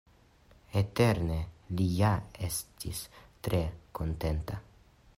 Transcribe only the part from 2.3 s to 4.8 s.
estis tre kontenta.